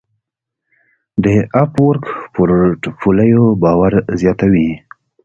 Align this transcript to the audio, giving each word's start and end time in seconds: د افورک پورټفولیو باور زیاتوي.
د 1.23 1.25
افورک 1.63 2.05
پورټفولیو 2.33 3.43
باور 3.63 3.93
زیاتوي. 4.21 4.69